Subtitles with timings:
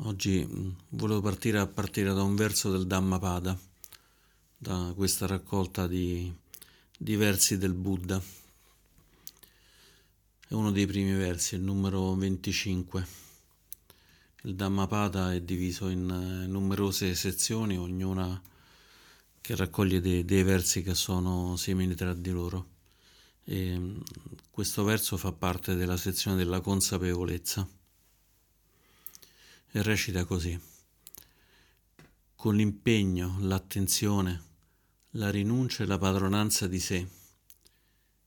[0.00, 3.58] Oggi mm, volevo partire a partire da un verso del Dhammapada,
[4.54, 6.30] da questa raccolta di,
[6.98, 8.20] di versi del Buddha.
[10.48, 13.06] È uno dei primi versi, il numero 25.
[14.42, 18.38] Il Dhammapada è diviso in eh, numerose sezioni, ognuna
[19.40, 22.66] che raccoglie dei, dei versi che sono simili tra di loro.
[23.44, 24.00] E mm,
[24.50, 27.66] questo verso fa parte della sezione della consapevolezza
[29.76, 30.58] e recita così.
[32.34, 34.44] Con l'impegno, l'attenzione,
[35.10, 37.06] la rinuncia e la padronanza di sé,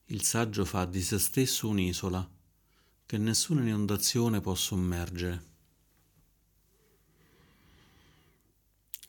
[0.06, 2.28] il saggio fa di se stesso un'isola
[3.04, 5.48] che nessuna inondazione può sommergere.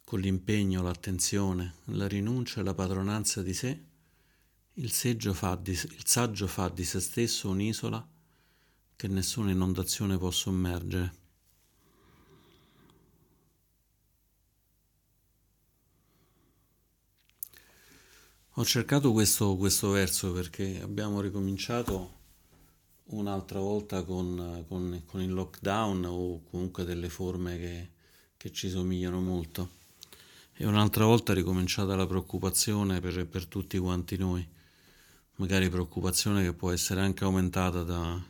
[0.04, 3.84] Con l'impegno, l'attenzione, la rinuncia e la padronanza di sé,
[4.74, 4.92] il,
[5.62, 8.10] di, il saggio fa di se stesso un'isola
[8.96, 11.21] che nessuna inondazione può sommergere.
[18.56, 22.20] Ho cercato questo, questo, verso perché abbiamo ricominciato
[23.06, 27.90] un'altra volta con, con, con, il lockdown o comunque delle forme che,
[28.36, 29.70] che, ci somigliano molto
[30.52, 34.46] e un'altra volta è ricominciata la preoccupazione per, per tutti quanti noi,
[35.38, 38.22] magari preoccupazione che può essere anche aumentata da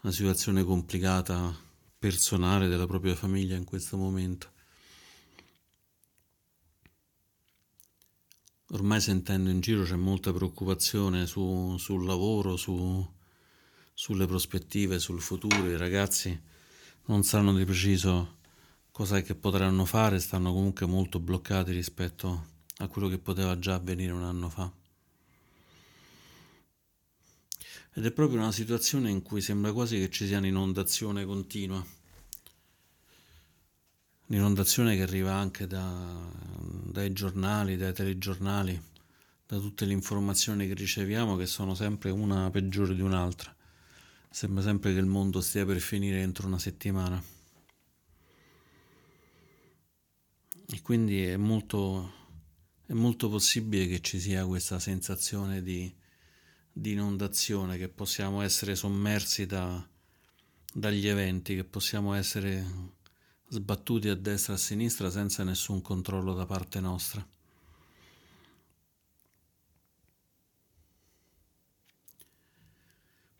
[0.00, 1.56] una situazione complicata
[1.96, 4.51] personale della propria famiglia in questo momento.
[8.72, 13.06] Ormai sentendo in giro c'è molta preoccupazione su, sul lavoro, su,
[13.92, 15.68] sulle prospettive, sul futuro.
[15.68, 16.38] I ragazzi
[17.06, 18.38] non sanno di preciso
[18.90, 24.12] cosa che potranno fare, stanno comunque molto bloccati rispetto a quello che poteva già avvenire
[24.12, 24.70] un anno fa.
[27.94, 31.84] Ed è proprio una situazione in cui sembra quasi che ci sia un'inondazione continua
[34.26, 36.30] L'inondazione che arriva anche da,
[36.84, 38.80] dai giornali, dai telegiornali,
[39.46, 43.54] da tutte le informazioni che riceviamo che sono sempre una peggiore di un'altra.
[44.30, 47.22] Sembra sempre che il mondo stia per finire entro una settimana.
[50.66, 52.12] E quindi è molto,
[52.86, 55.94] è molto possibile che ci sia questa sensazione di,
[56.72, 59.86] di inondazione, che possiamo essere sommersi da,
[60.72, 62.64] dagli eventi, che possiamo essere
[63.52, 67.26] sbattuti a destra e a sinistra senza nessun controllo da parte nostra.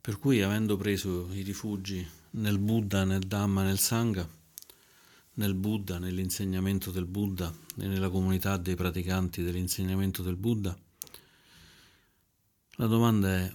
[0.02, 4.28] Per cui, avendo preso i rifugi nel Buddha, nel Dhamma, nel Sangha,
[5.34, 10.76] nel Buddha, nell'insegnamento del Buddha e nella comunità dei praticanti dell'insegnamento del Buddha,
[12.76, 13.52] la domanda è,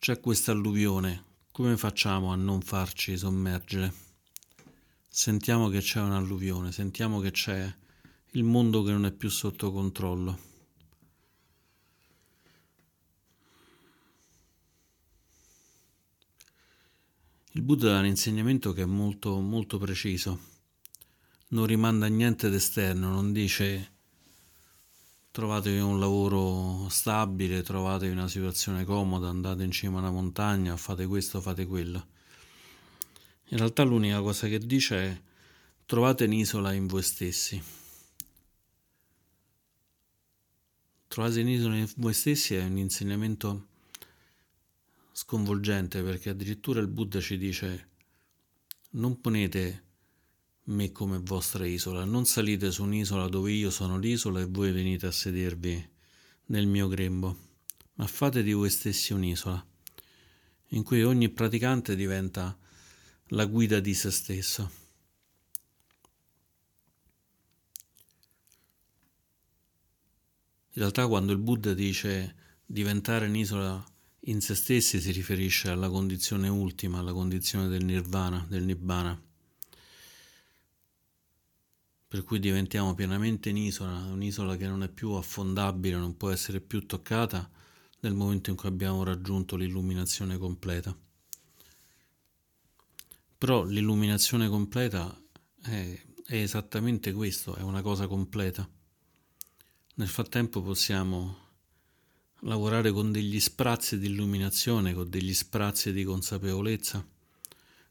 [0.00, 4.11] c'è questa alluvione, come facciamo a non farci sommergere?
[5.14, 7.70] Sentiamo che c'è un'alluvione, sentiamo che c'è
[8.30, 10.50] il mondo che non è più sotto controllo.
[17.50, 20.40] Il Buddha ha un insegnamento che è molto, molto preciso,
[21.48, 23.90] non rimanda a niente d'esterno, non dice
[25.30, 31.06] trovatevi un lavoro stabile, trovatevi una situazione comoda, andate in cima a una montagna, fate
[31.06, 32.06] questo, fate quello
[33.52, 35.22] in realtà l'unica cosa che dice è
[35.84, 37.62] trovate un'isola in voi stessi.
[41.06, 43.66] Trovate un'isola in voi stessi è un insegnamento
[45.12, 47.88] sconvolgente perché addirittura il Buddha ci dice
[48.92, 49.84] non ponete
[50.64, 55.06] me come vostra isola, non salite su un'isola dove io sono l'isola e voi venite
[55.06, 55.90] a sedervi
[56.46, 57.36] nel mio grembo,
[57.94, 59.62] ma fate di voi stessi un'isola
[60.68, 62.56] in cui ogni praticante diventa
[63.32, 64.70] la guida di se stesso.
[70.74, 72.34] In realtà quando il Buddha dice
[72.64, 73.84] diventare un'isola
[74.26, 79.20] in se stessi si riferisce alla condizione ultima, alla condizione del nirvana, del nibbana.
[82.08, 86.86] Per cui diventiamo pienamente un'isola, un'isola che non è più affondabile, non può essere più
[86.86, 87.50] toccata
[88.00, 90.94] nel momento in cui abbiamo raggiunto l'illuminazione completa.
[93.42, 95.20] Però l'illuminazione completa
[95.64, 98.70] è, è esattamente questo, è una cosa completa.
[99.96, 101.38] Nel frattempo possiamo
[102.42, 107.04] lavorare con degli sprazzi di illuminazione, con degli sprazzi di consapevolezza,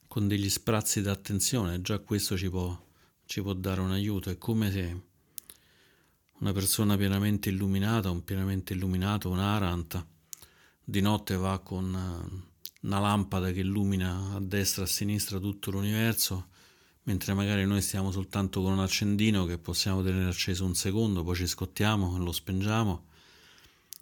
[0.07, 2.81] con degli sprazzi d'attenzione, già questo ci può,
[3.25, 4.29] ci può dare un aiuto.
[4.29, 5.01] È come se
[6.39, 10.07] una persona pienamente illuminata, un pienamente illuminato, un aranta,
[10.81, 12.49] di notte va con
[12.81, 16.47] una lampada che illumina a destra e a sinistra tutto l'universo,
[17.03, 21.35] mentre magari noi stiamo soltanto con un accendino che possiamo tenere acceso un secondo, poi
[21.35, 23.05] ci scottiamo, lo spengiamo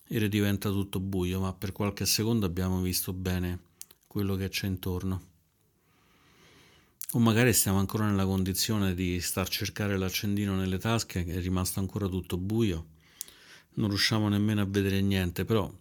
[0.07, 3.59] e diventa tutto buio, ma per qualche secondo abbiamo visto bene
[4.07, 5.27] quello che c'è intorno.
[7.11, 11.79] O magari stiamo ancora nella condizione di star cercare l'accendino nelle tasche, che è rimasto
[11.79, 12.87] ancora tutto buio,
[13.75, 15.71] non riusciamo nemmeno a vedere niente, però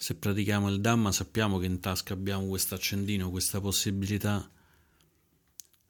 [0.00, 4.48] se pratichiamo il Dhamma sappiamo che in tasca abbiamo questo accendino, questa possibilità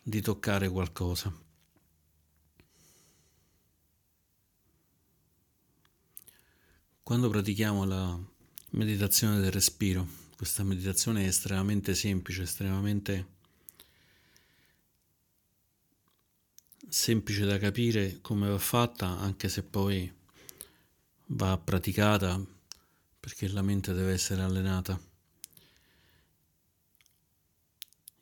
[0.02, 1.30] di toccare qualcosa.
[7.02, 8.18] Quando pratichiamo la
[8.70, 13.36] meditazione del respiro, questa meditazione è estremamente semplice, estremamente
[16.88, 20.10] semplice da capire come va fatta, anche se poi
[21.26, 22.42] va praticata
[23.20, 25.00] perché la mente deve essere allenata.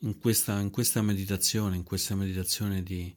[0.00, 3.14] In questa, in questa meditazione, in questa meditazione di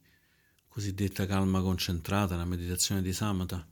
[0.68, 3.68] cosiddetta calma concentrata, la meditazione di samatha,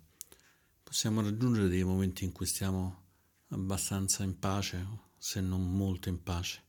[0.84, 3.04] possiamo raggiungere dei momenti in cui stiamo
[3.50, 4.86] abbastanza in pace,
[5.18, 6.64] se non molto in pace.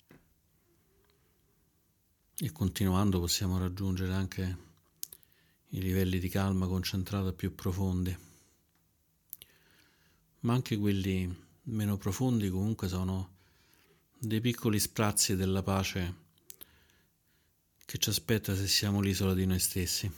[2.40, 4.58] E continuando possiamo raggiungere anche
[5.70, 8.28] i livelli di calma concentrata più profondi.
[10.40, 13.37] Ma anche quelli meno profondi comunque sono
[14.19, 16.26] dei piccoli sprazzi della pace
[17.85, 20.11] che ci aspetta se siamo l'isola di noi stessi.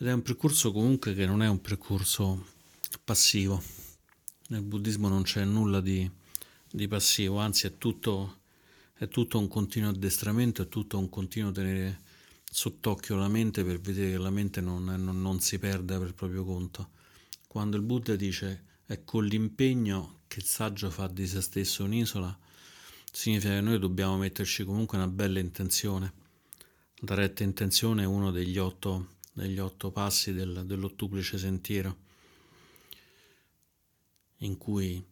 [0.00, 2.46] Ed è un percorso comunque che non è un percorso
[3.04, 3.62] passivo.
[4.48, 6.10] Nel buddismo non c'è nulla di
[6.70, 8.40] di passivo, anzi è tutto,
[8.94, 12.00] è tutto un continuo addestramento, è tutto un continuo tenere
[12.50, 16.44] sott'occhio la mente per vedere che la mente non, non, non si perda per proprio
[16.44, 16.90] conto.
[17.46, 22.36] Quando il Buddha dice è con l'impegno che il saggio fa di se stesso un'isola,
[23.12, 26.12] significa che noi dobbiamo metterci comunque una bella intenzione.
[27.02, 31.96] La retta intenzione è uno degli otto, degli otto passi del, dell'ottuplice sentiero,
[34.38, 35.04] in cui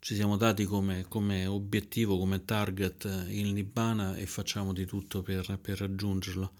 [0.00, 5.58] ci siamo dati come, come, obiettivo, come target il Nibbana e facciamo di tutto per,
[5.60, 6.52] per raggiungerlo.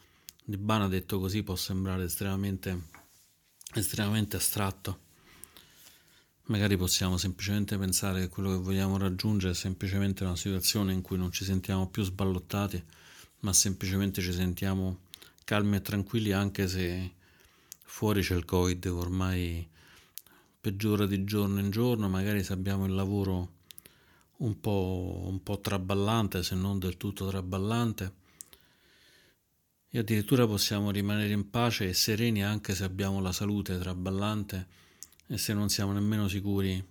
[0.45, 2.89] Nibbana detto così può sembrare estremamente,
[3.75, 5.09] estremamente astratto.
[6.45, 11.17] Magari possiamo semplicemente pensare che quello che vogliamo raggiungere è semplicemente una situazione in cui
[11.17, 12.83] non ci sentiamo più sballottati,
[13.41, 14.99] ma semplicemente ci sentiamo
[15.45, 17.15] calmi e tranquilli anche se
[17.85, 19.67] fuori c'è il Covid ormai
[20.61, 23.59] peggiora di giorno in giorno, magari se abbiamo il lavoro
[24.39, 28.13] un po', un po' traballante, se non del tutto traballante,
[29.89, 34.67] e addirittura possiamo rimanere in pace e sereni anche se abbiamo la salute traballante
[35.27, 36.85] e se non siamo nemmeno sicuri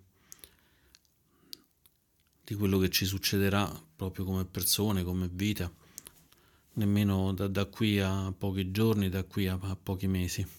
[2.44, 5.72] di quello che ci succederà proprio come persone, come vita,
[6.74, 10.59] nemmeno da, da qui a pochi giorni, da qui a, a pochi mesi.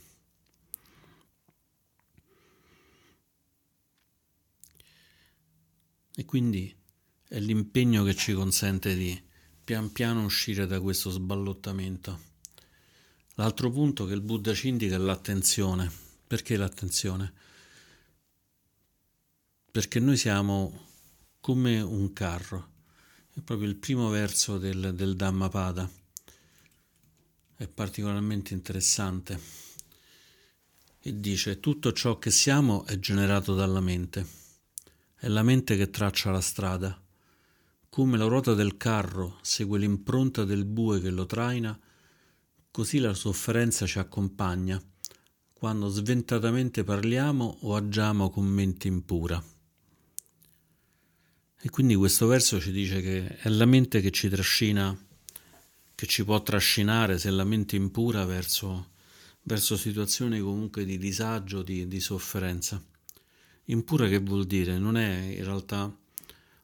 [6.21, 6.71] E quindi
[7.29, 9.19] è l'impegno che ci consente di
[9.65, 12.21] pian piano uscire da questo sballottamento.
[13.37, 15.91] L'altro punto che il Buddha ci indica è l'attenzione.
[16.27, 17.33] Perché l'attenzione?
[19.71, 20.89] Perché noi siamo
[21.41, 22.69] come un carro.
[23.33, 25.91] È proprio il primo verso del, del Dhammapada.
[27.57, 29.41] È particolarmente interessante.
[31.01, 34.50] E dice: Tutto ciò che siamo è generato dalla mente.
[35.23, 36.99] È la mente che traccia la strada.
[37.91, 41.79] Come la ruota del carro segue l'impronta del bue che lo traina,
[42.71, 44.83] così la sofferenza ci accompagna
[45.53, 49.45] quando sventatamente parliamo o agiamo con mente impura.
[51.61, 54.99] E quindi questo verso ci dice che è la mente che ci trascina,
[55.95, 58.93] che ci può trascinare, se la mente impura, verso,
[59.43, 62.83] verso situazioni comunque di disagio, di, di sofferenza.
[63.71, 64.79] Impura che vuol dire?
[64.79, 65.97] Non è in realtà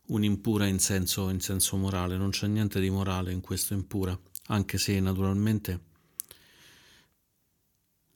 [0.06, 4.76] un'impura in senso, in senso morale, non c'è niente di morale in questo impura, anche
[4.76, 5.80] se naturalmente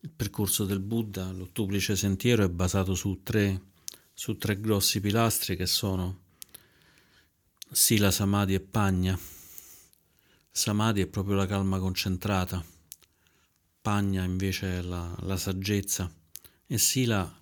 [0.01, 3.61] il percorso del Buddha, l'ottuplice sentiero, è basato su tre,
[4.13, 6.23] su tre grossi pilastri che sono
[7.71, 9.17] Sila, Samadhi e Pagna.
[10.51, 12.65] Samadhi è proprio la calma concentrata,
[13.81, 16.13] Pagna invece è la, la saggezza
[16.67, 17.40] e Sila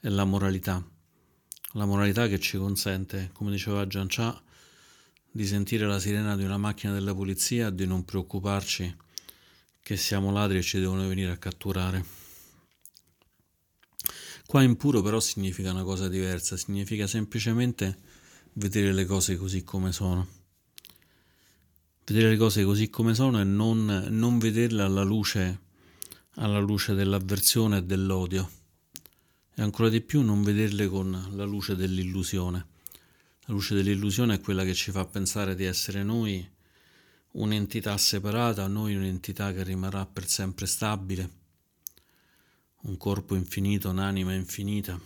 [0.00, 0.82] è la moralità.
[1.74, 4.42] La moralità che ci consente, come diceva Gian Cha,
[5.30, 8.96] di sentire la sirena di una macchina della polizia di non preoccuparci
[9.80, 12.04] che siamo ladri e ci devono venire a catturare.
[14.46, 17.98] Qua impuro però significa una cosa diversa, significa semplicemente
[18.54, 20.26] vedere le cose così come sono.
[22.04, 25.60] Vedere le cose così come sono e non, non vederle alla luce,
[26.36, 28.50] alla luce dell'avversione e dell'odio.
[29.60, 32.66] E ancora di più non vederle con la luce dell'illusione.
[33.40, 36.50] La luce dell'illusione è quella che ci fa pensare di essere noi
[37.32, 41.30] un'entità separata, noi un'entità che rimarrà per sempre stabile,
[42.84, 44.98] un corpo infinito, un'anima infinita.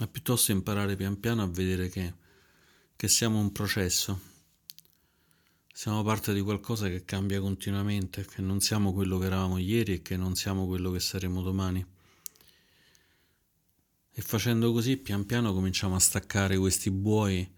[0.00, 2.14] Ma piuttosto imparare pian piano a vedere che,
[2.96, 4.27] che siamo un processo,
[5.78, 10.02] siamo parte di qualcosa che cambia continuamente, che non siamo quello che eravamo ieri e
[10.02, 11.86] che non siamo quello che saremo domani.
[14.10, 17.48] E facendo così, pian piano cominciamo a staccare questi buoi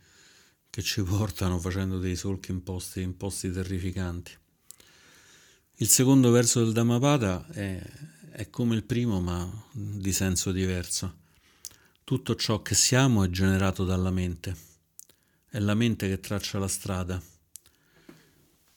[0.69, 4.37] che ci portano facendo dei solchi in posti, in posti terrificanti.
[5.77, 7.83] Il secondo verso del Dhammapada è,
[8.33, 11.21] è come il primo, ma di senso diverso.
[12.05, 14.55] Tutto ciò che siamo è generato dalla mente.
[15.49, 17.39] È la mente che traccia la strada.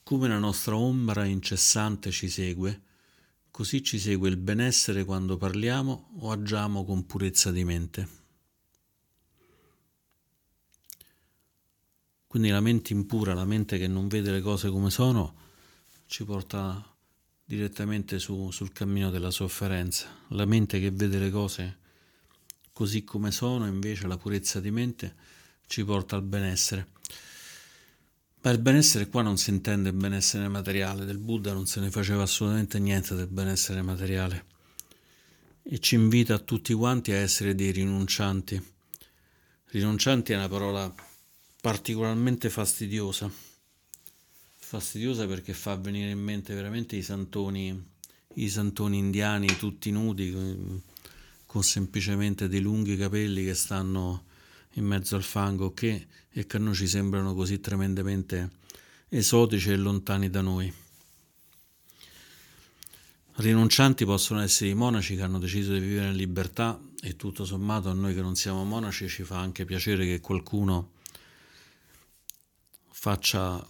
[0.03, 2.81] Come la nostra ombra incessante ci segue,
[3.53, 8.07] Così ci segue il benessere quando parliamo o agiamo con purezza di mente.
[12.25, 15.35] Quindi la mente impura, la mente che non vede le cose come sono,
[16.07, 16.83] ci porta
[17.45, 20.07] direttamente su, sul cammino della sofferenza.
[20.29, 21.77] La mente che vede le cose
[22.73, 25.15] così come sono, invece la purezza di mente
[25.67, 26.87] ci porta al benessere.
[28.45, 31.89] Ma il benessere qua non si intende il benessere materiale, del Buddha non se ne
[31.89, 34.51] faceva assolutamente niente del benessere materiale
[35.63, 38.61] e ci invita a tutti quanti a essere dei rinuncianti.
[39.67, 40.93] Rinuncianti è una parola
[41.61, 43.31] particolarmente fastidiosa,
[44.55, 47.81] fastidiosa perché fa venire in mente veramente i santoni,
[48.33, 50.81] i santoni indiani tutti nudi,
[51.45, 54.25] con semplicemente dei lunghi capelli che stanno
[54.73, 58.51] in mezzo al fango che, e che a noi ci sembrano così tremendamente
[59.09, 60.73] esotici e lontani da noi.
[63.35, 67.89] Rinuncianti possono essere i monaci che hanno deciso di vivere in libertà e tutto sommato
[67.89, 70.91] a noi che non siamo monaci ci fa anche piacere che qualcuno
[72.89, 73.67] faccia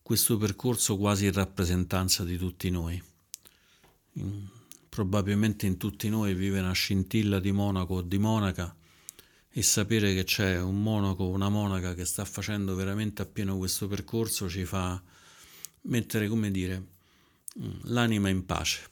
[0.00, 3.02] questo percorso quasi in rappresentanza di tutti noi.
[4.88, 8.74] probabilmente in tutti noi vive una scintilla di monaco o di monaca
[9.54, 13.86] e sapere che c'è un monaco o una monaca che sta facendo veramente appieno questo
[13.86, 15.00] percorso ci fa
[15.82, 16.86] mettere, come dire,
[17.60, 18.88] mm, l'anima in pace.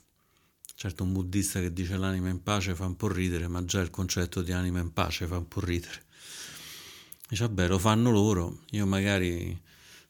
[0.74, 3.90] Certo, un buddista che dice l'anima in pace fa un po' ridere, ma già il
[3.90, 6.04] concetto di anima in pace fa un po' ridere.
[7.28, 9.58] Dice, vabbè, lo fanno loro, io magari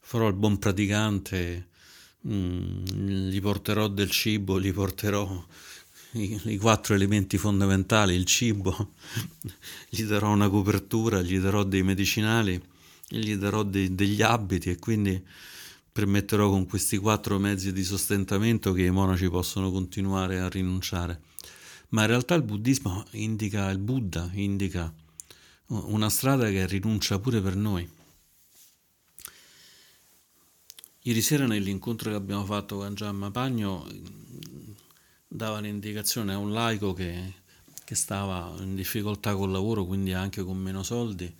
[0.00, 1.68] farò il buon praticante,
[2.22, 5.44] mh, mm, gli porterò del cibo, gli porterò
[6.12, 8.94] i, i, quattro elementi fondamentali, il cibo,
[9.88, 12.60] gli darò una copertura, gli darò dei medicinali,
[13.08, 15.22] gli darò dei, degli abiti e quindi
[15.92, 21.20] permetterò con questi quattro mezzi di sostentamento che i monaci possono continuare a rinunciare.
[21.90, 24.92] Ma in realtà il buddismo indica, il Buddha indica
[25.66, 27.88] una strada che rinuncia pure per noi.
[31.02, 33.86] Ieri sera nell'incontro che abbiamo fatto con Giamma Pagno
[35.32, 37.34] dava l'indicazione a un laico che,
[37.84, 41.32] che stava in difficoltà col lavoro, quindi anche con meno soldi,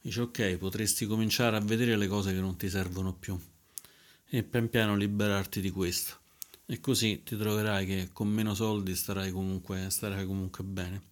[0.00, 3.36] dice ok, potresti cominciare a vedere le cose che non ti servono più
[4.28, 6.18] e pian piano liberarti di questo.
[6.66, 11.02] E così ti troverai che con meno soldi starai comunque, starai comunque bene.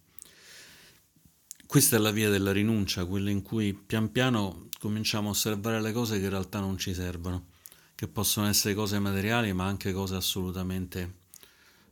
[1.65, 5.91] Questa è la via della rinuncia, quella in cui pian piano cominciamo a osservare le
[5.91, 7.47] cose che in realtà non ci servono,
[7.93, 11.23] che possono essere cose materiali ma anche cose assolutamente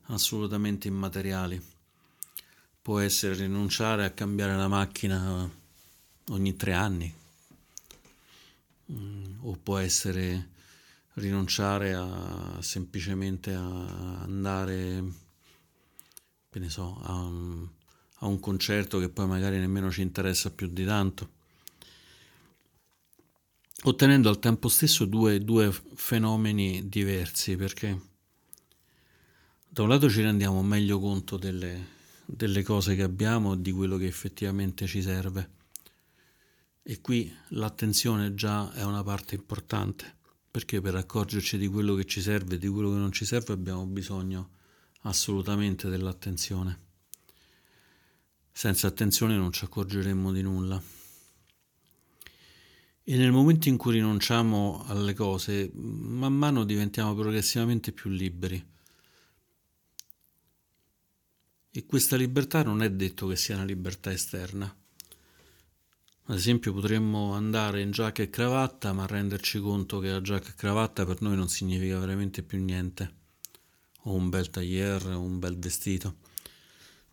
[0.08, 1.62] assolutamente immateriali.
[2.82, 5.50] Può essere rinunciare a cambiare la macchina
[6.30, 7.14] ogni tre anni,
[8.92, 10.50] mm, o può essere
[11.14, 15.04] rinunciare a semplicemente a andare,
[16.50, 17.82] che ne so, a
[18.24, 21.42] a un concerto che poi magari nemmeno ci interessa più di tanto
[23.84, 28.00] ottenendo al tempo stesso due, due, fenomeni diversi perché
[29.74, 31.88] da un lato ci rendiamo meglio conto delle,
[32.26, 35.50] delle cose che abbiamo, di quello che effettivamente ci serve.
[36.84, 40.16] E qui l'attenzione già è una parte importante,
[40.52, 43.54] perché per accorgerci di quello che ci serve e di quello che non ci serve
[43.54, 44.52] abbiamo bisogno
[45.06, 46.80] assolutamente dell'attenzione.
[48.52, 50.80] Senza attenzione non ci accorgeremmo di nulla.
[53.06, 58.64] E nel momento in cui rinunciamo alle cose, man mano diventiamo progressivamente più liberi.
[61.76, 64.72] E questa libertà non è detto che sia una libertà esterna.
[66.26, 70.56] Ad esempio potremmo andare in giacca e cravatta ma renderci conto che la giacca e
[70.56, 73.16] cravatta per noi non significa veramente più niente.
[74.04, 76.18] O un bel tailleur o un bel vestito.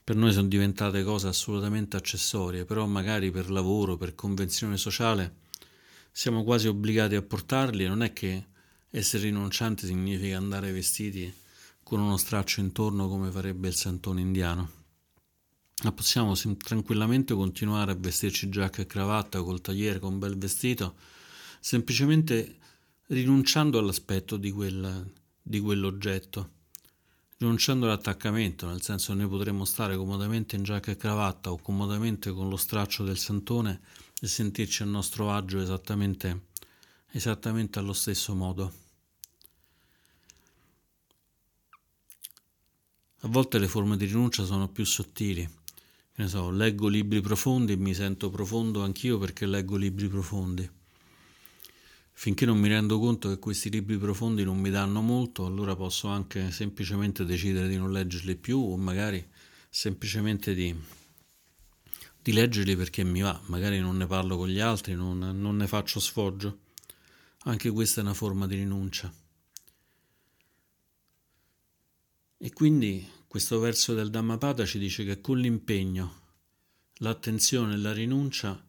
[0.05, 5.37] Per noi sono diventate cose assolutamente accessorie, però magari per lavoro, per convenzione sociale,
[6.13, 7.87] siamo quasi obbligati a portarli.
[7.87, 8.45] Non è che
[8.91, 11.40] essere rinuncianti significa andare vestiti
[11.91, 14.71] con uno straccio intorno come farebbe il santone indiano.
[15.83, 20.95] Ma possiamo tranquillamente continuare a vestirci giacca e cravatta col tagliere, con un bel vestito,
[21.59, 22.59] semplicemente
[23.09, 26.51] rinunciando all'aspetto di, quel, di quell'oggetto,
[27.39, 32.49] rinunciando all'attaccamento, nel senso noi potremmo stare comodamente in giacca e cravatta o comodamente con
[32.49, 33.81] lo straccio del santone
[34.21, 36.51] e sentirci a nostro agio esattamente,
[37.11, 38.90] esattamente allo stesso modo.
[43.23, 45.43] A volte le forme di rinuncia sono più sottili.
[45.45, 50.69] Che ne so, leggo libri profondi e mi sento profondo anch'io perché leggo libri profondi.
[52.13, 56.09] Finché non mi rendo conto che questi libri profondi non mi danno molto, allora posso
[56.09, 59.23] anche semplicemente decidere di non leggerli più o magari
[59.69, 60.75] semplicemente di,
[62.23, 65.67] di leggerli perché mi va, magari non ne parlo con gli altri, non, non ne
[65.67, 66.61] faccio sfoggio.
[67.45, 69.13] Anche questa è una forma di rinuncia.
[72.43, 76.21] E quindi questo verso del Dhammapada ci dice che con l'impegno,
[77.01, 78.65] l'attenzione e la rinuncia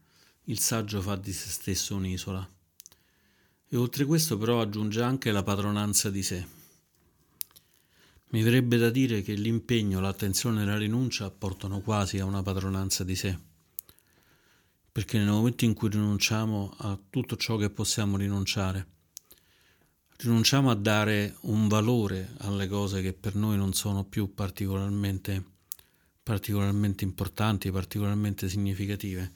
[0.46, 2.52] il saggio fa di se stesso un'isola.
[3.70, 6.46] E oltre questo però aggiunge anche la padronanza di sé.
[8.32, 13.06] Mi verrebbe da dire che l'impegno, l'attenzione e la rinuncia portano quasi a una padronanza
[13.06, 13.40] di sé.
[14.92, 18.86] Perché nel momento in cui rinunciamo a tutto ciò che possiamo rinunciare,
[20.22, 25.44] rinunciamo a dare un valore alle cose che per noi non sono più particolarmente,
[26.22, 29.32] particolarmente importanti, particolarmente significative.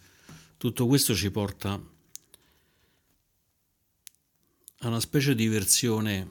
[0.57, 1.81] Tutto questo ci porta
[4.79, 6.29] a una specie di versione,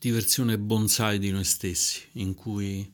[0.00, 2.92] di versione bonsai di noi stessi, in cui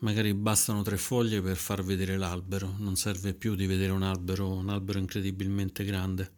[0.00, 4.48] magari bastano tre foglie per far vedere l'albero, non serve più di vedere un albero,
[4.48, 6.36] un albero incredibilmente grande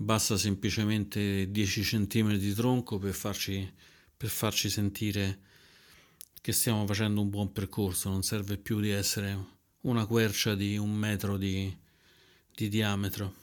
[0.00, 3.68] basta semplicemente 10 cm di tronco per farci,
[4.16, 5.40] per farci sentire
[6.40, 10.92] che stiamo facendo un buon percorso, non serve più di essere una quercia di un
[10.94, 11.76] metro di,
[12.54, 13.34] di diametro.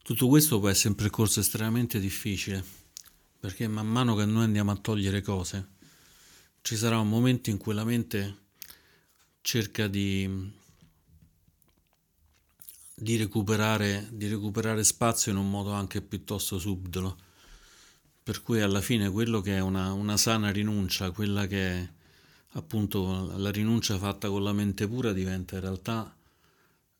[0.00, 2.64] Tutto questo può essere un percorso estremamente difficile,
[3.40, 5.70] perché man mano che noi andiamo a togliere cose,
[6.62, 8.44] ci sarà un momento in cui la mente
[9.40, 10.64] cerca di
[12.98, 17.18] di recuperare, di recuperare spazio in un modo anche piuttosto subdolo.
[18.22, 21.88] Per cui alla fine quello che è una, una sana rinuncia, quella che è
[22.52, 26.16] appunto la rinuncia fatta con la mente pura diventa in realtà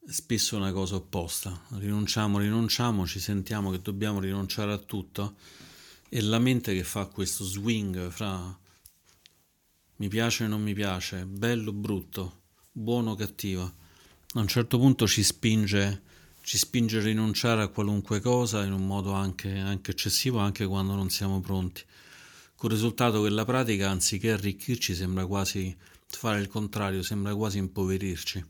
[0.06, 1.64] spesso una cosa opposta.
[1.70, 5.36] Rinunciamo, rinunciamo, ci sentiamo che dobbiamo rinunciare a tutto
[6.10, 8.56] e la mente che fa questo swing fra
[9.96, 13.84] mi piace e non mi piace, bello o brutto, buono o cattivo
[14.34, 16.02] a un certo punto ci spinge,
[16.42, 20.94] ci spinge a rinunciare a qualunque cosa in un modo anche, anche eccessivo, anche quando
[20.94, 21.82] non siamo pronti.
[22.54, 25.74] Con il risultato che la pratica, anziché arricchirci, sembra quasi
[26.06, 28.44] fare il contrario, sembra quasi impoverirci.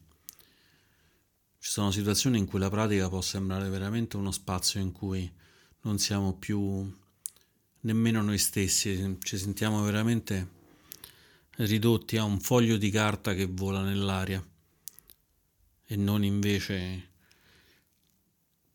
[1.59, 5.31] Ci sono situazioni in cui la pratica può sembrare veramente uno spazio in cui
[5.83, 6.91] non siamo più
[7.81, 10.55] nemmeno noi stessi, ci sentiamo veramente
[11.57, 14.45] ridotti a un foglio di carta che vola nell'aria
[15.87, 17.11] e non invece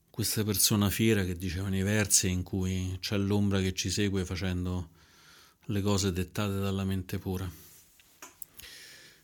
[0.10, 4.90] questa persona fiera che dicevano i versi in cui c'è l'ombra che ci segue facendo
[5.66, 7.50] le cose dettate dalla mente pura.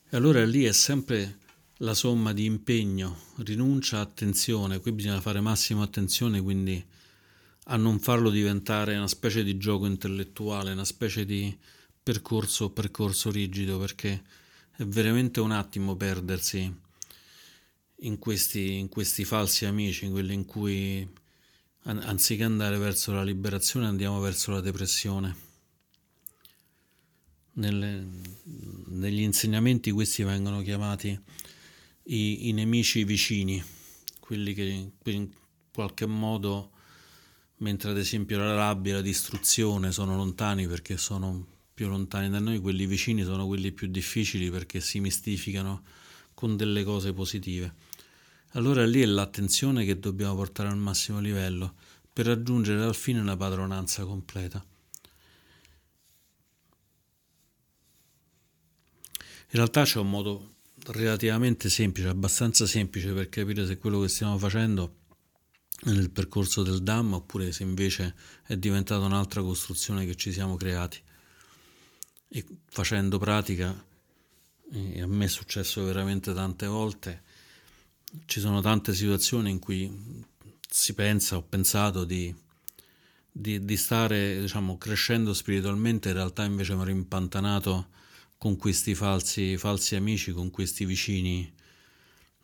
[0.09, 1.39] E allora lì è sempre
[1.77, 6.83] la somma di impegno, rinuncia, attenzione, qui bisogna fare massima attenzione quindi
[7.69, 11.55] a non farlo diventare una specie di gioco intellettuale, una specie di
[12.01, 14.23] percorso, percorso rigido, perché
[14.71, 16.85] è veramente un attimo perdersi
[18.01, 21.07] in questi, in questi falsi amici, in quelli in cui
[21.83, 25.45] anziché andare verso la liberazione andiamo verso la depressione.
[27.53, 28.07] Nelle,
[28.87, 31.19] negli insegnamenti questi vengono chiamati
[32.03, 33.63] i, i, nemici vicini,
[34.19, 35.29] quelli che in
[35.73, 36.71] qualche modo,
[37.57, 42.39] mentre ad esempio la rabbia e la distruzione sono lontani perché sono più lontani da
[42.39, 45.83] noi, quelli vicini sono quelli più difficili perché si mistificano
[46.33, 47.73] con delle cose positive.
[48.51, 51.75] Allora lì è l'attenzione che dobbiamo portare al massimo livello
[52.11, 54.65] per raggiungere al fine una padronanza completa.
[59.49, 60.55] In realtà c'è un modo
[60.87, 64.95] relativamente semplice, abbastanza semplice per capire se quello che stiamo facendo
[65.79, 70.55] è nel percorso del Dhamma oppure se invece è diventata un'altra costruzione che ci siamo
[70.55, 70.99] creati.
[72.29, 73.85] E facendo pratica,
[74.71, 77.23] e a me è successo veramente tante volte,
[78.25, 80.25] ci sono tante situazioni in cui
[80.69, 82.33] si pensa, ho pensato di,
[83.31, 87.89] di, di stare diciamo, crescendo spiritualmente, in realtà invece mi ero impantanato
[88.37, 91.51] con questi falsi, falsi amici, con questi vicini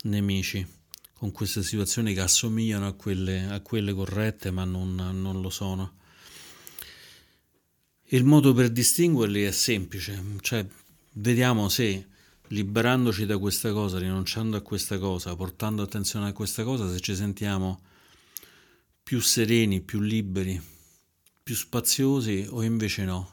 [0.04, 0.66] nemici,
[1.14, 5.96] con queste situazioni che assomigliano a quelle, a quelle corrette ma non, non lo sono.
[8.08, 10.66] Il modo per distinguerli è semplice, cioè
[11.12, 12.06] vediamo se
[12.48, 17.14] liberandoci da questa cosa, rinunciando a questa cosa, portando attenzione a questa cosa, se ci
[17.14, 17.80] sentiamo
[19.02, 20.60] più sereni, più liberi,
[21.42, 23.32] più spaziosi o invece no.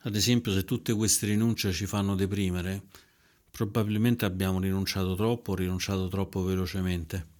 [0.00, 2.82] Ad esempio, se tutte queste rinunce ci fanno deprimere,
[3.50, 7.34] probabilmente abbiamo rinunciato troppo rinunciato troppo velocemente.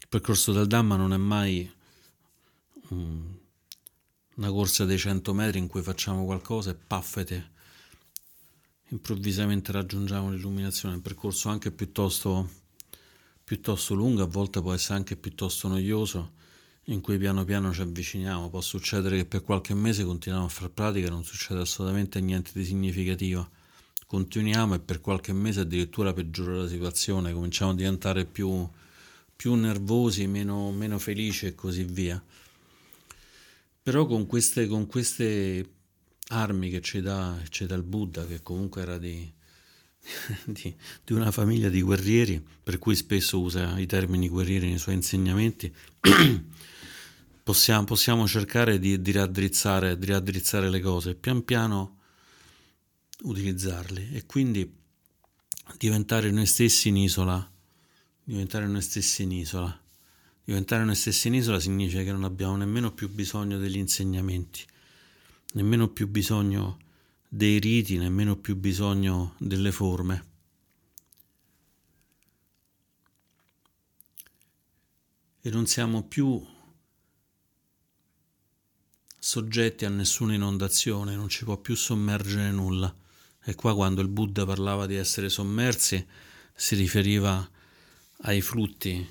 [0.00, 1.72] Il percorso del Dhamma non è mai
[2.88, 3.38] um,
[4.36, 7.50] una corsa dei 100 metri in cui facciamo qualcosa e paffete,
[8.88, 12.60] improvvisamente raggiungiamo l'illuminazione, è un percorso anche piuttosto
[13.44, 16.32] piuttosto lungo, a volte può essere anche piuttosto noioso,
[16.84, 18.48] in cui piano piano ci avviciniamo.
[18.48, 22.64] Può succedere che per qualche mese continuiamo a fare pratica non succede assolutamente niente di
[22.64, 23.50] significativo.
[24.06, 28.66] Continuiamo e per qualche mese addirittura peggiora la situazione, cominciamo a diventare più,
[29.34, 32.22] più nervosi, meno, meno felici e così via.
[33.82, 35.68] Però con queste, con queste
[36.28, 39.30] armi che ci dà, ci dà il Buddha, che comunque era di,
[40.44, 44.94] di, di, una famiglia di guerrieri, per cui spesso usa i termini guerrieri nei suoi
[44.94, 45.74] insegnamenti,
[47.42, 51.98] possiamo, possiamo, cercare di, di, raddrizzare, di raddrizzare le cose, pian piano
[53.22, 54.80] utilizzarli e quindi
[55.76, 57.50] diventare noi stessi in isola,
[58.24, 59.81] diventare noi stessi in isola.
[60.44, 64.64] Diventare noi stessi in isola significa che non abbiamo nemmeno più bisogno degli insegnamenti,
[65.52, 66.78] nemmeno più bisogno
[67.28, 70.26] dei riti, nemmeno più bisogno delle forme.
[75.40, 76.44] E non siamo più
[79.18, 82.92] soggetti a nessuna inondazione, non ci può più sommergere nulla.
[83.44, 86.04] E qua quando il Buddha parlava di essere sommersi
[86.54, 87.48] si riferiva
[88.24, 89.08] ai frutti,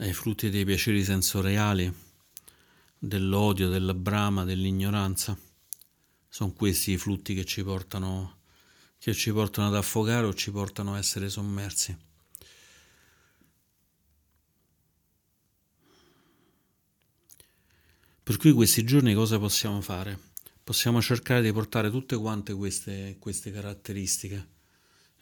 [0.00, 1.92] ai frutti dei piaceri sensoriali,
[2.98, 5.38] dell'odio, della brama, dell'ignoranza
[6.26, 8.38] sono questi i flutti che ci portano,
[8.98, 11.94] che ci portano ad affogare o ci portano a essere sommersi.
[18.22, 20.18] Per cui questi giorni cosa possiamo fare?
[20.64, 24.48] Possiamo cercare di portare tutte quante queste, queste caratteristiche,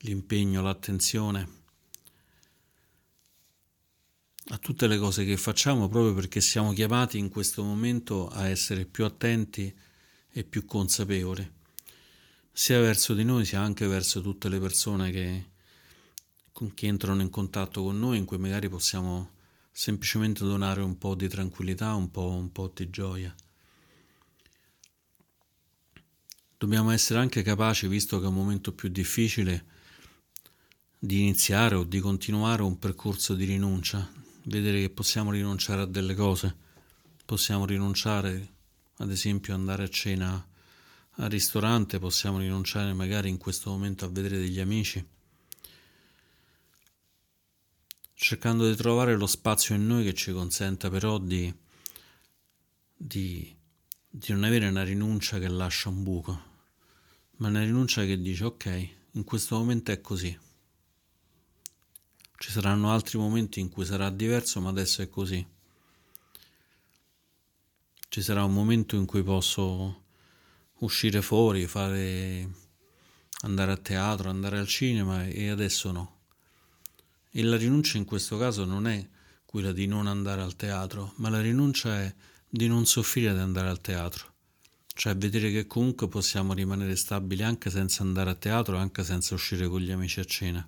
[0.00, 1.48] l'impegno, l'attenzione,
[4.50, 8.86] a tutte le cose che facciamo proprio perché siamo chiamati in questo momento a essere
[8.86, 9.74] più attenti
[10.30, 11.52] e più consapevole,
[12.50, 15.50] sia verso di noi sia anche verso tutte le persone che,
[16.74, 19.32] che entrano in contatto con noi, in cui magari possiamo
[19.70, 23.34] semplicemente donare un po' di tranquillità, un po', un po' di gioia.
[26.56, 29.76] Dobbiamo essere anche capaci, visto che è un momento più difficile,
[30.98, 34.10] di iniziare o di continuare un percorso di rinuncia,
[34.48, 36.56] vedere che possiamo rinunciare a delle cose,
[37.24, 38.56] possiamo rinunciare
[38.96, 40.46] ad esempio andare a cena
[41.20, 45.04] al ristorante, possiamo rinunciare magari in questo momento a vedere degli amici,
[48.14, 51.52] cercando di trovare lo spazio in noi che ci consenta però di,
[52.96, 53.56] di,
[54.08, 56.42] di non avere una rinuncia che lascia un buco,
[57.36, 60.36] ma una rinuncia che dice ok, in questo momento è così.
[62.38, 65.46] Ci saranno altri momenti in cui sarà diverso, ma adesso è così
[68.08, 70.04] ci sarà un momento in cui posso
[70.78, 72.48] uscire fuori, fare,
[73.42, 76.16] andare a teatro, andare al cinema e adesso no.
[77.30, 79.06] E la rinuncia in questo caso non è
[79.44, 82.14] quella di non andare al teatro, ma la rinuncia è
[82.48, 84.32] di non soffrire di andare al teatro,
[84.94, 89.68] cioè vedere che comunque possiamo rimanere stabili anche senza andare a teatro, anche senza uscire
[89.68, 90.66] con gli amici a cena.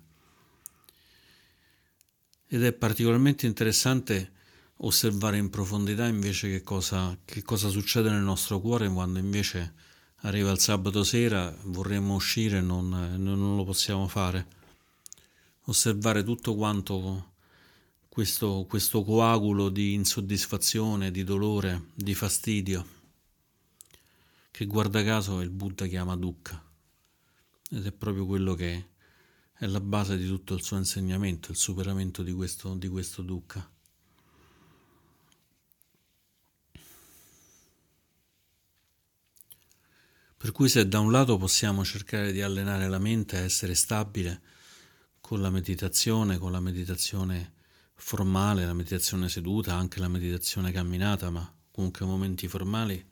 [2.53, 4.33] Ed è particolarmente interessante
[4.83, 9.73] osservare in profondità invece che cosa, che cosa succede nel nostro cuore quando invece
[10.23, 14.47] arriva il sabato sera, vorremmo uscire e non, non lo possiamo fare.
[15.67, 17.35] Osservare tutto quanto
[18.09, 22.85] questo, questo coagulo di insoddisfazione, di dolore, di fastidio,
[24.51, 26.61] che guarda caso il Buddha chiama dukkha.
[27.69, 28.89] Ed è proprio quello che
[29.61, 33.71] è la base di tutto il suo insegnamento, il superamento di questo, di questo dukkha.
[40.35, 44.41] Per cui se da un lato possiamo cercare di allenare la mente a essere stabile
[45.21, 47.53] con la meditazione, con la meditazione
[47.93, 53.07] formale, la meditazione seduta, anche la meditazione camminata, ma comunque momenti formali,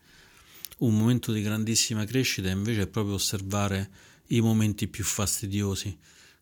[0.80, 3.92] un momento di grandissima crescita invece è proprio osservare
[4.30, 5.96] i momenti più fastidiosi,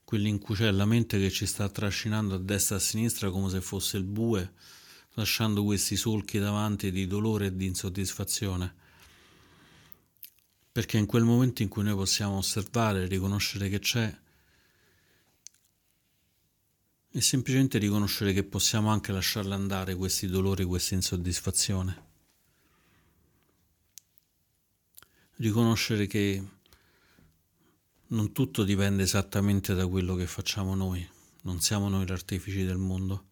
[0.07, 3.29] quelli in cui c'è la mente che ci sta trascinando a destra e a sinistra
[3.29, 4.53] come se fosse il bue,
[5.15, 8.85] lasciando questi solchi davanti di dolore e di insoddisfazione
[10.77, 14.15] perché in quel momento in cui noi possiamo osservare, riconoscere che c'è
[17.09, 22.05] e semplicemente riconoscere che possiamo anche lasciarla andare questi dolori, questa insoddisfazione.
[25.37, 26.47] Riconoscere che
[28.09, 31.07] non tutto dipende esattamente da quello che facciamo noi,
[31.41, 33.25] non siamo noi gli artefici del mondo,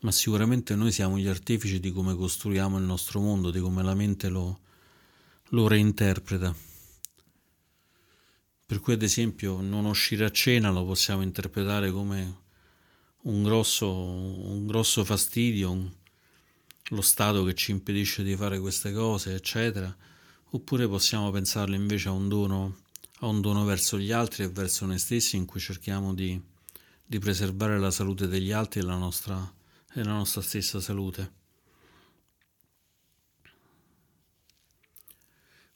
[0.00, 3.94] ma sicuramente noi siamo gli artefici di come costruiamo il nostro mondo, di come la
[3.94, 4.60] mente lo,
[5.50, 6.54] lo reinterpreta.
[8.66, 12.38] Per cui ad esempio non uscire a cena lo possiamo interpretare come
[13.22, 15.90] un grosso, un grosso fastidio, un,
[16.90, 19.94] lo Stato che ci impedisce di fare queste cose, eccetera,
[20.50, 22.76] oppure possiamo pensarlo invece a un dono,
[23.22, 26.40] a un dono verso gli altri e verso noi stessi in cui cerchiamo di,
[27.04, 29.54] di preservare la salute degli altri e la nostra,
[29.92, 31.38] e la nostra stessa salute.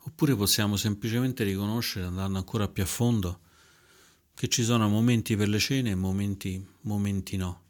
[0.07, 3.41] Oppure possiamo semplicemente riconoscere, andando ancora più a fondo,
[4.35, 7.63] che ci sono momenti per le cene e momenti, momenti no.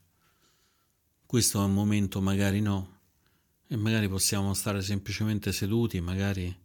[1.26, 3.00] Questo è un momento magari no,
[3.66, 6.63] e magari possiamo stare semplicemente seduti, magari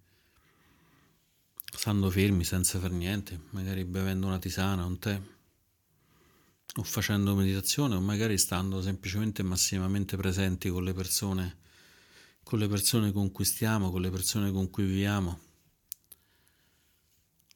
[1.71, 5.21] stando fermi senza far niente, magari bevendo una tisana, un tè,
[6.75, 11.57] o facendo meditazione, o magari stando semplicemente massimamente presenti con le persone,
[12.43, 15.47] con le persone con cui stiamo, con le persone con cui viviamo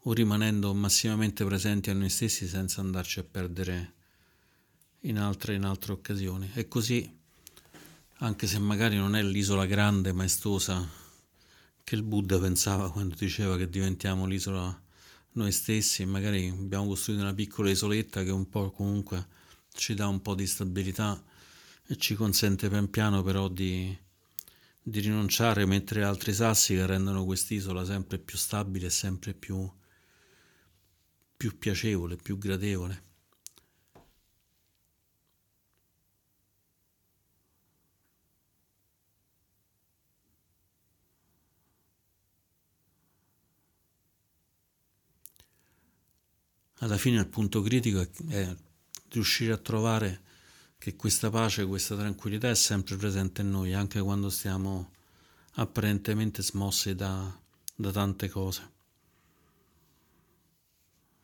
[0.06, 3.94] o rimanendo massimamente presenti a noi stessi senza andarci a perdere
[5.02, 6.50] in altre, in altre occasioni.
[6.54, 7.10] E così,
[8.18, 10.86] anche se magari non è l'isola grande, maestosa,
[11.84, 14.82] che il Buddha pensava quando diceva che diventiamo l'isola
[15.34, 19.28] noi stessi, magari abbiamo costruito una piccola isoletta che un po' comunque
[19.74, 21.22] ci dà un po' di stabilità
[21.88, 23.96] e ci consente pian piano però di,
[24.82, 29.70] di rinunciare, mettere altri sassi che rendono quest'isola sempre più stabile e sempre più
[31.44, 33.04] più piacevole, più gradevole.
[46.84, 48.54] Alla fine il punto critico è
[49.12, 50.22] riuscire a trovare
[50.78, 54.92] che questa pace, questa tranquillità è sempre presente in noi, anche quando stiamo
[55.54, 57.40] apparentemente smossi da,
[57.74, 58.72] da tante cose.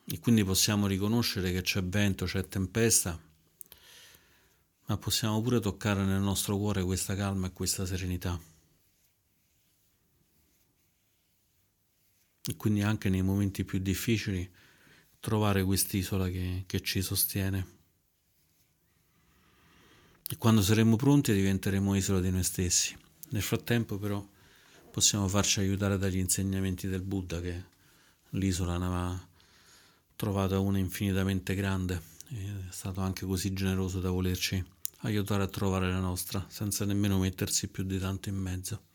[0.05, 3.19] E quindi possiamo riconoscere che c'è vento, c'è tempesta,
[4.85, 8.39] ma possiamo pure toccare nel nostro cuore questa calma e questa serenità.
[12.45, 14.49] E quindi anche nei momenti più difficili
[15.19, 17.77] trovare quest'isola che, che ci sostiene.
[20.29, 22.95] E quando saremo pronti diventeremo isola di noi stessi.
[23.29, 24.25] Nel frattempo però
[24.91, 27.63] possiamo farci aiutare dagli insegnamenti del Buddha che
[28.31, 29.27] l'isola ne aveva
[30.15, 34.63] trovata una infinitamente grande è stato anche così generoso da volerci
[34.99, 38.88] aiutare a trovare la nostra senza nemmeno mettersi più di tanto in mezzo.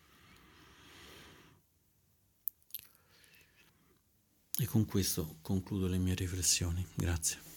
[4.56, 6.84] E con questo concludo le mie riflessioni.
[6.94, 7.53] Grazie.